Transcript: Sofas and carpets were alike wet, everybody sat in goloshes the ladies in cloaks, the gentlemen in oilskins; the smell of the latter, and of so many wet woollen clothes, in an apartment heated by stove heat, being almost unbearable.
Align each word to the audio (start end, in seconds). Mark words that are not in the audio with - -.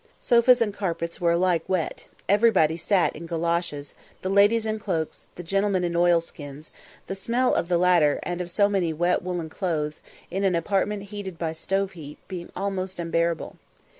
Sofas 0.19 0.61
and 0.63 0.73
carpets 0.73 1.21
were 1.21 1.29
alike 1.33 1.63
wet, 1.67 2.07
everybody 2.27 2.75
sat 2.75 3.15
in 3.15 3.27
goloshes 3.27 3.93
the 4.23 4.29
ladies 4.31 4.65
in 4.65 4.79
cloaks, 4.79 5.27
the 5.35 5.43
gentlemen 5.43 5.83
in 5.83 5.95
oilskins; 5.95 6.71
the 7.05 7.13
smell 7.13 7.53
of 7.53 7.67
the 7.67 7.77
latter, 7.77 8.19
and 8.23 8.41
of 8.41 8.49
so 8.49 8.67
many 8.67 8.93
wet 8.93 9.21
woollen 9.21 9.47
clothes, 9.47 10.01
in 10.31 10.43
an 10.43 10.55
apartment 10.55 11.03
heated 11.13 11.37
by 11.37 11.53
stove 11.53 11.91
heat, 11.91 12.17
being 12.27 12.51
almost 12.55 12.97
unbearable. 12.97 13.57